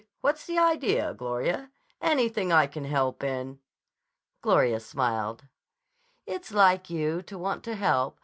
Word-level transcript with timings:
What's 0.21 0.47
the 0.47 0.57
idea, 0.57 1.13
Gloria? 1.13 1.69
Anything 2.01 2.51
I 2.51 2.65
can 2.65 2.85
help 2.85 3.23
in?" 3.23 3.59
Gloria 4.41 4.79
smiled. 4.79 5.43
"It's 6.25 6.51
like 6.51 6.89
you 6.89 7.21
to 7.21 7.37
want 7.37 7.63
to 7.65 7.75
help. 7.75 8.19